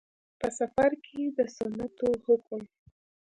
په. 0.39 0.47
سفر 0.59 0.91
کې 1.05 1.21
د 1.37 1.39
سنتو 1.55 2.09
حکم 2.25 2.61